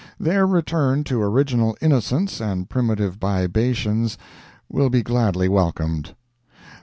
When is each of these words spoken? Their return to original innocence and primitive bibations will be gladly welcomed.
Their 0.19 0.47
return 0.47 1.03
to 1.03 1.21
original 1.21 1.77
innocence 1.79 2.41
and 2.41 2.67
primitive 2.67 3.19
bibations 3.19 4.17
will 4.67 4.89
be 4.89 5.03
gladly 5.03 5.47
welcomed. 5.47 6.15